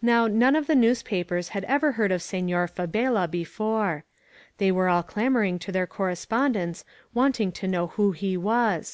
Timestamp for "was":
8.38-8.90